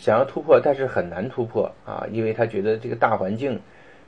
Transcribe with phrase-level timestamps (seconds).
[0.00, 3.60] 想要突破，但是很难突破啊，因为他觉得这个大环境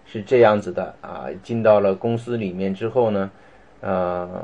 [0.06, 1.26] 是这样子的啊。
[1.42, 3.30] 进到了公司里面之后呢，
[3.82, 4.42] 呃，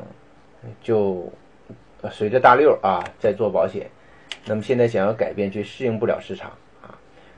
[0.83, 1.27] 就
[2.11, 3.89] 随着大溜啊在做保险。
[4.45, 6.51] 那么现在想要改变，却适应不了市场
[6.83, 6.93] 啊。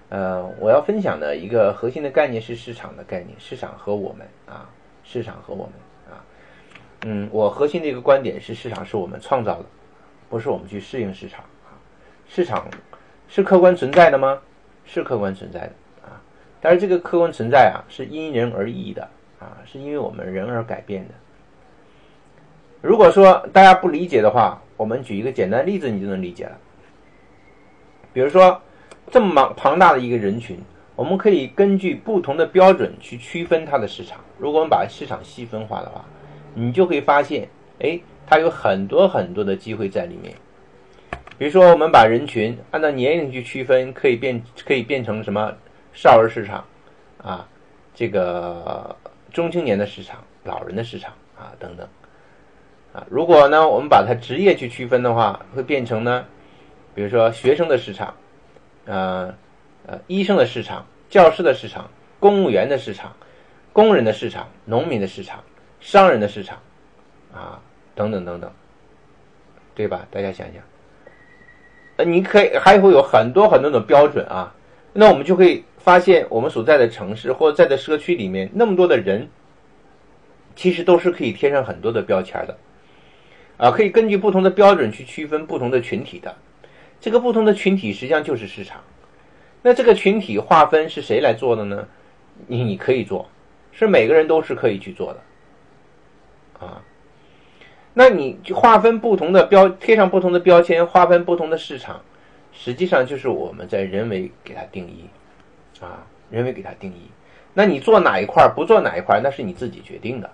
[0.09, 4.69] 呃，我要分享的一个核心的概念是市场的概念，市场和我们啊，
[5.05, 5.73] 市场和我们
[6.13, 6.19] 啊。
[7.05, 9.65] 嗯，我核心的一个观点是，市场是我们创造的，
[10.29, 11.79] 不是我们去适应市场啊。
[12.27, 12.69] 市场
[13.33, 14.37] 是客观存在的吗？
[14.83, 15.71] 是客观存在的
[16.03, 16.21] 啊。
[16.59, 19.07] 但是这个客观存在啊，是因人而异的
[19.39, 21.13] 啊，是因为我们人而改变的。
[22.81, 26.57] 如果说大家不理解的话，我们举一个简单例子，你就能理解了。
[28.11, 28.61] 比如说，
[29.09, 30.59] 这么庞庞大的一个人群，
[30.97, 34.19] 我们可以根据不同的标准去区分它的市场。
[34.37, 36.03] 如果我们把市场细分化的话，
[36.53, 37.47] 你就会发现，
[37.79, 40.35] 哎，它有很多很多的机会在里面。
[41.41, 45.51] 比如说，我们把人群按照年龄去区分，可以变可以变成什么
[45.91, 46.63] 少儿市场
[47.17, 47.47] 啊，
[47.95, 48.95] 这个
[49.33, 51.87] 中青年的市场、老人的市场啊等等
[52.93, 53.03] 啊。
[53.09, 56.27] 如果呢，我们把它职业去区分的话，会变成呢？
[56.93, 58.13] 比如说学生的市场，
[58.85, 59.33] 呃
[59.87, 61.89] 呃，医生的市场，教师的市场，
[62.19, 63.15] 公务员的市场，
[63.73, 65.43] 工人的市场，农民的市场，
[65.79, 66.59] 商人的市场，
[67.33, 67.59] 啊，
[67.95, 68.51] 等等等等，
[69.73, 70.05] 对吧？
[70.11, 70.61] 大家想想，
[72.03, 74.53] 你可以还会有很多很多种标准啊。
[74.93, 79.29] 那我们就会发现，我们所在的城市或者在的社区里面，那么多的人，
[80.55, 82.57] 其实都是可以贴上很多的标签的，
[83.57, 86.35] 啊，可以根据不同的标准去区分不同的群体的。
[86.99, 88.81] 这个不同的群体实际上就是市场，
[89.61, 91.87] 那这个群体划分是谁来做的呢？
[92.47, 93.29] 你你可以做，
[93.71, 96.81] 是每个人都是可以去做的，啊，
[97.93, 102.01] 那你就划分不同的标，贴上不同的标签，划分不同的市场，
[102.53, 105.05] 实际上就是我们在人为给它定义，
[105.81, 107.09] 啊，人为给它定义。
[107.53, 110.27] 那你做哪一块，不做哪一块，那是你自己决定的，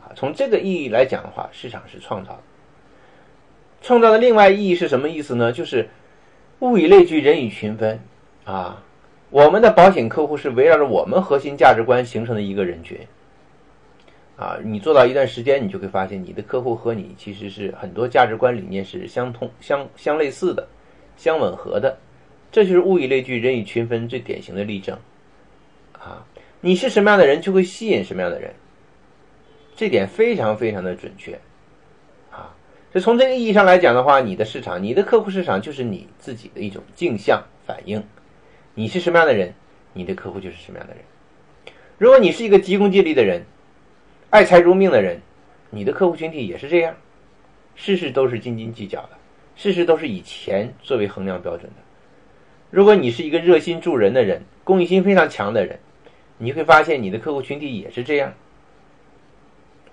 [0.00, 2.38] 啊，从这个意义来讲的话，市场是创造的。
[3.80, 5.50] 创造的另外意义是什么意思呢？
[5.50, 5.88] 就是
[6.60, 8.00] 物以类聚，人以群分
[8.44, 8.82] 啊。
[9.30, 12.98] 我们的保险客户是围绕着我们核心价值观形成的一个人群
[14.36, 14.58] 啊。
[14.62, 20.66] 你做到一段时间，你就会发现你的客户和你其实是很多价值观理念是相通、相相类似的、
[21.16, 21.96] 相吻合的。
[22.50, 24.98] 这就是物以类聚，人以群分最典型的例证
[25.94, 26.24] 啊。
[26.60, 28.52] 你是什么样的人，就会吸引什么样的人，
[29.74, 31.38] 这点非常非常的准确。
[32.94, 38.04] 就从这个意义上来讲的话，你的市场、你的客户市场就是你自己的一种镜像反应。
[38.74, 39.54] 你是什么样的人，
[39.94, 41.02] 你的客户就是什么样的人。
[41.96, 43.46] 如果你是一个急功近利的人，
[44.32, 45.20] 爱财如命的人，
[45.68, 46.96] 你的客户群体也是这样，
[47.74, 49.10] 事事都是斤斤计较的，
[49.56, 51.76] 事事都是以钱作为衡量标准的。
[52.70, 55.78] 如果你是一个热心助人的人，公益心非常强的人，
[56.38, 58.32] 你会发现你的客户群体也是这样，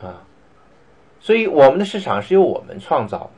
[0.01, 0.23] 啊。
[1.19, 3.29] 所以，我们的市场是由我们创造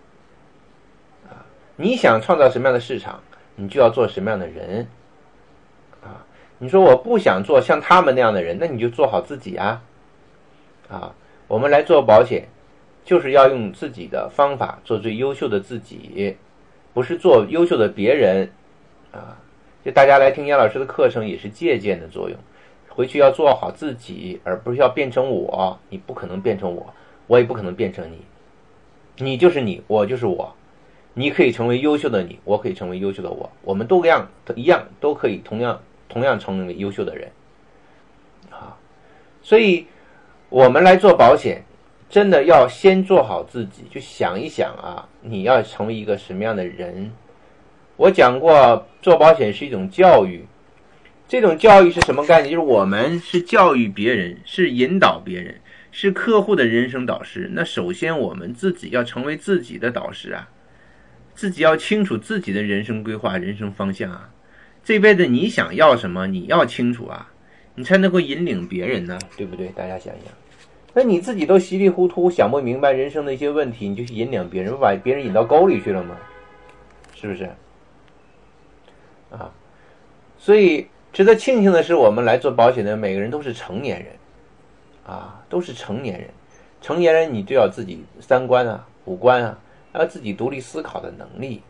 [1.25, 1.43] 的，啊，
[1.77, 3.19] 你想创造什么样的市场，
[3.55, 4.87] 你就要做什么样的人，
[6.03, 6.23] 啊，
[6.59, 9.81] 你说我不想做像他们那样的人，那你就做好自己啊，
[10.91, 11.15] 啊，
[11.47, 12.47] 我们来做保险，
[13.05, 16.35] 就是要用自己的方法做最优秀的自己，
[16.93, 18.51] 不是做优秀的别人，
[19.11, 19.39] 啊，
[19.85, 22.37] 就大家来听杨老师的课程也是借鉴的作用，
[22.89, 26.93] 回去要做好自己，而不是要变成我，你不可能变成我。
[27.27, 28.17] 我也不可能变成你，
[29.23, 30.53] 你就是你，我就是我。
[31.13, 37.31] 你可以成为优秀的你，我可以成为优秀的我，我们都一样，一样都可以同样同样成为优秀的人。
[38.49, 38.75] 啊，
[39.41, 39.87] 所以
[40.51, 41.63] 我们来做保险，
[42.09, 47.09] 真的要先做好自己，就想一想啊，你要成为一个什么样的人？
[47.95, 50.45] 我讲过，做保险是一种教育，
[51.25, 52.51] 这种教育是什么概念？
[52.51, 55.55] 就是我们是教育别人，是引导别人。
[55.93, 60.49] 是客户的人生导师，那首先我们自己要成为自己的导师啊，
[61.33, 64.29] 自己要清楚自己的人生规划、人生方向啊，
[64.83, 67.31] 这辈子你想要什么，你要清楚啊，
[67.75, 69.67] 你才能够引领别人呢，对不对？
[69.75, 70.33] 大家想一想，
[70.93, 76.17] 那你自己都稀里糊涂想不明白人生的一些问题，你就去引领别人，不把别人引到沟里去了吗？
[77.13, 77.49] 是不是？
[79.31, 79.51] 啊，
[80.37, 84.11] 所以值得庆幸的是，我们来做保险的每个人都是成年人。
[85.03, 86.29] 啊，都是成年人，
[86.79, 89.57] 成年人你就要自己三观啊、五官啊，
[89.93, 91.63] 要自己独立思考的能力，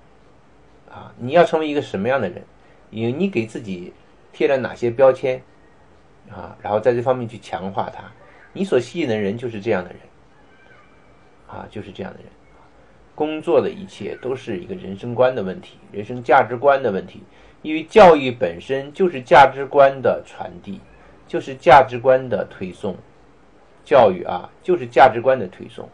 [0.92, 2.44] 啊，你要成为一个什么样的人？
[2.90, 3.94] 你你给自己
[4.34, 5.42] 贴了哪些标签
[6.30, 6.56] 啊？
[6.62, 8.04] 然后在这方面去强化它，
[8.54, 10.00] 你所吸引的人就是这样的人，
[11.48, 12.28] 啊，就是这样的人。
[13.14, 17.22] 工作的一切都是一个人生观的问题，人生价值观的问题，
[17.62, 20.80] 因为教育本身就是价值观的传递，
[21.28, 22.96] 就是价值观的推送。
[23.84, 25.86] 教育啊，就是价值观的推送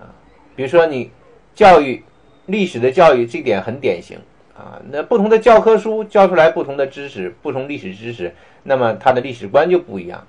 [0.00, 0.14] 啊。
[0.54, 1.10] 比如说你
[1.54, 2.02] 教育
[2.46, 4.18] 历史的教育，这点很典型
[4.56, 4.80] 啊。
[4.90, 10.26] 那不同的教科书教出来不同的知识，不同历史知识，那么它的历史观就不一样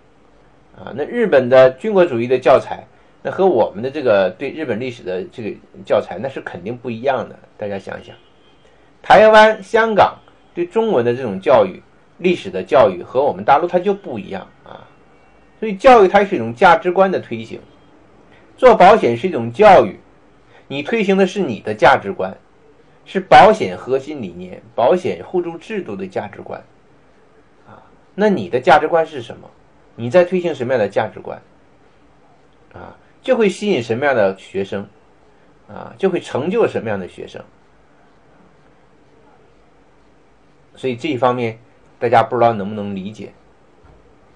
[0.77, 0.94] 啊。
[0.95, 2.86] 那日本的军国主义的教材，
[3.22, 5.56] 那和我们的这个对日本历史的这个
[5.86, 7.38] 教材，那是肯定不一样的。
[7.57, 8.16] 大家想想，
[9.01, 10.18] 台湾、香港
[10.54, 11.81] 对中文的这种教育、
[12.18, 14.88] 历史的教育和我们大陆它就不一样啊。
[15.60, 17.60] 所以教育它是一种价值观的推行，
[18.57, 20.00] 做保险是一种教育，
[20.68, 22.36] 你推行的是你的价值观，
[23.06, 26.62] 是保险核心理念、保险互助制度的价值观，
[27.68, 27.81] 啊，
[28.13, 29.50] 那你的价值观是什么？
[29.95, 31.42] 你在推行什么样的价值观？
[32.74, 34.88] 啊，就会吸引什么样的学生，
[35.68, 37.44] 啊，就会成就什么样的学生。
[40.75, 41.57] 所以这一方面，
[41.97, 43.31] 大家不知道能不能理解。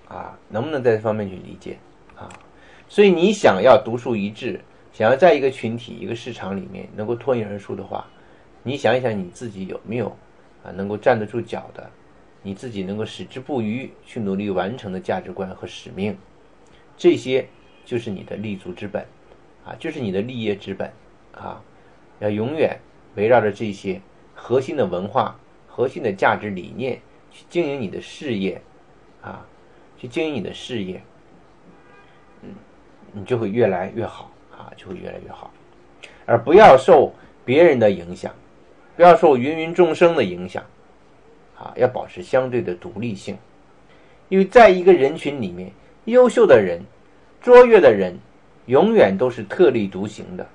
[0.08, 1.78] 啊，能不能在这方面去理解
[2.16, 2.28] 啊？
[2.88, 4.60] 所以你想要独树一帜，
[4.92, 8.08] 想要在一个群体、一个市场里面能够脱颖而出的话，
[8.64, 10.08] 你想一想你自己有没有
[10.64, 11.88] 啊能够站得住脚的，
[12.42, 16.18] 你自己能够矢志不渝去努力完成的价值观和使命，
[16.98, 17.48] 这些
[17.86, 19.06] 就是你的立足之本
[19.66, 20.92] 啊，就是你的立业之本
[21.34, 21.62] 啊，
[22.20, 22.80] 要永远
[23.16, 24.02] 围绕着这些
[24.34, 27.00] 核心的文化、核心的价值理念
[27.32, 28.62] 去经营你的事业
[29.22, 29.46] 啊。
[30.02, 31.04] 去经营你的事业，
[32.42, 32.56] 嗯，
[33.12, 35.52] 你就会越来越好啊，就会越来越好，
[36.26, 37.12] 而不要受
[37.44, 38.34] 别人的影响，
[38.96, 40.64] 不要受芸芸众生的影响，
[41.60, 43.38] 啊，要保持相对的独立性，
[44.30, 45.70] 因为在一个人群里面，
[46.06, 46.82] 优秀的人、
[47.42, 48.18] 卓越的人，
[48.68, 50.48] 永远都是特立独行的，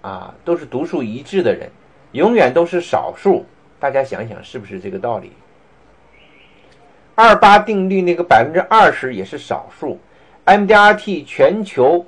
[0.00, 1.70] 啊，都是独树一帜的人，
[2.12, 3.44] 永远都是少数。
[3.78, 5.30] 大家想想，是不是这个道理？
[7.14, 9.98] 二八定律那个百分之二十也是少数
[10.46, 12.06] ，MDRT 全球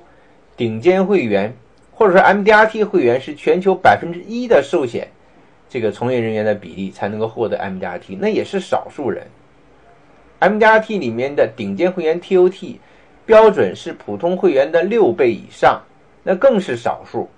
[0.57, 1.55] 顶尖会员，
[1.91, 5.07] 或者说 MDRT 会员是全球百分之一的寿险
[5.69, 9.27] 这个从业人员的比例才能够获得 MDRT，那也是少数人。
[10.39, 12.77] MDRT 里面的顶尖会员 TOT
[13.25, 15.81] 标准是普通会员的六倍以上，
[16.23, 17.29] 那更是少数。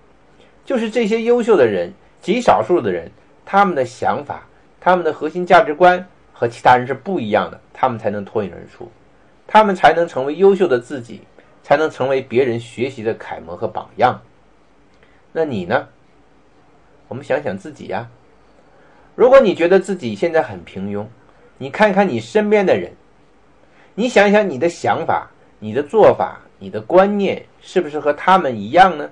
[0.63, 1.91] 就是这些优秀的人，
[2.21, 3.11] 极少数的人，
[3.45, 4.47] 他们的想法，
[4.79, 6.07] 他们的核心价值观。
[6.33, 8.89] 和其他人是不一样的，他们才能脱颖而出，
[9.45, 11.21] 他们才能成为优秀的自己，
[11.61, 14.19] 才能成为别人学习的楷模和榜样。
[15.31, 15.87] 那你呢？
[17.07, 18.09] 我们想想自己呀。
[19.21, 21.05] 如果你觉得自己现在很平庸，
[21.59, 22.91] 你看看你身边的人，
[23.93, 25.29] 你想想你的想法、
[25.59, 29.11] 你的做法、你的观念，是不是和他们一样呢？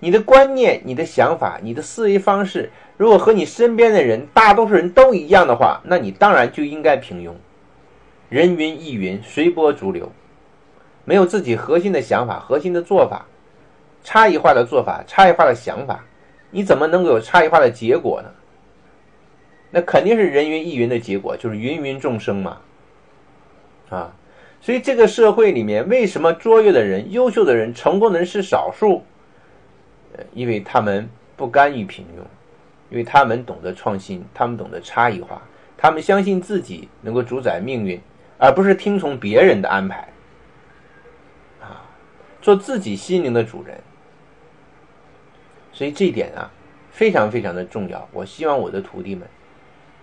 [0.00, 7.34] 你的观念、你的想法、你的思维方式，如果和你身边的人、大多数人都一样的话，那你当然就应该平庸。
[8.30, 10.10] 人云亦云，随波逐流，
[11.04, 13.26] 没有自己核心的想法、核心的做法，
[14.02, 16.04] 差异化的做法、差异化的想法，
[16.54, 18.30] 你怎么能够有差异化的结果呢？
[19.72, 22.58] 那肯定是人云亦云的结果，就是芸芸众生嘛。
[23.90, 24.14] 啊，
[24.60, 29.02] 所以这个社会里面，为什么卓越的人、优秀的人、成功的人是少数？
[30.32, 32.22] 因为他们不甘于平庸，
[32.88, 35.42] 因为他们懂得创新，他们懂得差异化，
[35.76, 38.00] 他们相信自己能够主宰命运，
[38.38, 40.08] 而不是听从别人的安排，
[41.60, 41.82] 啊，
[42.40, 43.76] 做自己心灵的主人。
[45.74, 46.50] 所以这一点啊，
[46.90, 48.08] 非常非常的重要。
[48.12, 49.28] 我希望我的徒弟们，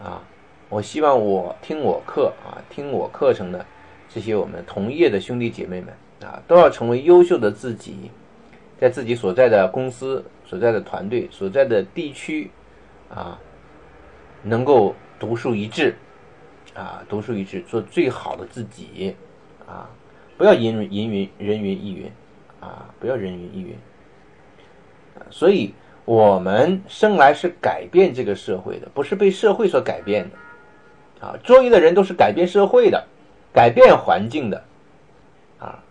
[0.04, 0.22] 啊，
[0.70, 3.66] 我希望我听我课啊，听我课程的
[4.08, 5.92] 这些我们同业的兄弟姐妹们
[6.30, 8.12] 啊，都要成为优秀的自己。
[8.78, 12.50] 在自己所在的公司、所在的团队、所在的地区，
[13.10, 13.40] 啊，
[14.42, 15.94] 能够独树一帜，
[16.74, 19.16] 啊，独树一帜，做最好的自己，
[19.68, 19.88] 啊，
[20.36, 22.12] 不要人云云人云亦云，
[22.60, 23.78] 啊，不要人云亦云。
[25.30, 25.74] 所以，
[26.06, 33.08] 我们生来是改变这个社会的，不是被社会所改变的，啊，卓越的人都是改变社会的，
[33.53, 34.63] 改变环境的。
[35.60, 35.84] 啊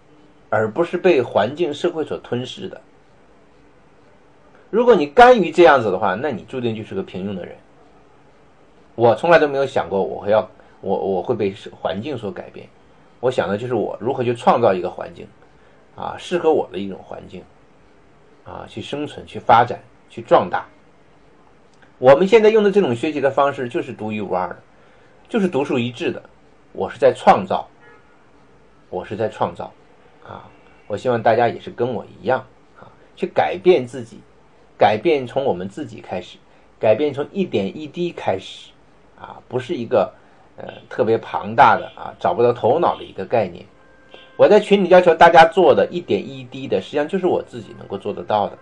[0.52, 2.80] 而不是被环境社会所吞噬的。
[4.68, 7.54] 如果你甘于这样子的话，那你注定就是个平庸的人。
[8.96, 10.50] 我从来都没有想过我会要
[10.80, 12.68] 我我会被环境所改变，
[13.20, 15.24] 我想的就是我如何去创造一个环境，
[15.94, 17.44] 啊，适合我的一种环境，
[18.44, 20.66] 啊，去生存、去发展、去壮大。
[21.98, 24.58] 我们现在用的这种学习的方式就是独一无二的，
[25.28, 26.22] 就是独树一帜的。
[26.72, 27.68] 我是在创造，
[28.88, 29.72] 我是在创造。
[30.26, 30.48] 啊，
[30.86, 32.46] 我希望大家也是跟我一样
[32.78, 34.20] 啊，去改变自己，
[34.78, 36.38] 改变从我们自己开始，
[36.78, 38.70] 改变从一点一滴开始，
[39.20, 40.14] 啊，不是一个
[40.56, 43.66] 呃特别庞大的啊找不到头脑的一个概念。
[44.40, 48.56] 我在群里要求大家做的一点一滴的，实际上就是我自己能够做得到的。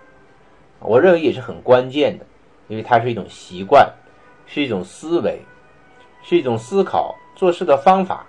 [0.80, 2.26] 我认为也是很关键的，
[2.66, 3.88] 因为它是一种习惯，
[4.44, 5.40] 是一种思维，
[6.20, 8.26] 是一种思考做事的方法，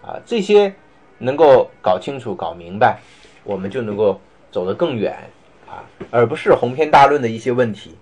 [0.00, 0.72] 啊，这些
[1.18, 3.00] 能够搞清楚、搞明白，
[3.42, 4.20] 我们就能够
[4.52, 5.12] 走得更远
[5.68, 7.96] 啊，而不是鸿篇大论的一些问题。